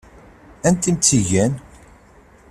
Anta 0.67 0.87
i 0.89 0.93
m-tt-igan? 0.95 1.53